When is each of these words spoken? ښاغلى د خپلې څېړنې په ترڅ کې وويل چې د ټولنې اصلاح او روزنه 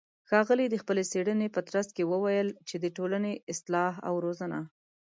ښاغلى 0.29 0.65
د 0.69 0.75
خپلې 0.81 1.03
څېړنې 1.11 1.47
په 1.55 1.61
ترڅ 1.69 1.87
کې 1.95 2.09
وويل 2.11 2.47
چې 2.67 2.75
د 2.83 2.85
ټولنې 2.97 3.33
اصلاح 3.53 3.93
او 4.07 4.13
روزنه 4.25 4.59